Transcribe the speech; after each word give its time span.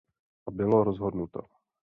A 0.45 0.51
bylo 0.51 0.83
rozhodnuto. 0.83 1.39